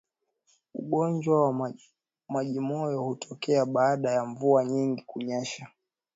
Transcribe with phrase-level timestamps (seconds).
[0.73, 1.71] Ugonjwa wa
[2.29, 5.67] majimoyo hutokea baada ya mvua nyingi kunyesha